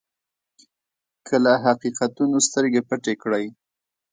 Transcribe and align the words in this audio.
که 1.27 1.35
له 1.43 1.53
حقیقتونو 1.65 2.37
سترګې 2.47 2.81
پټې 2.89 3.13
کړئ. 3.21 3.45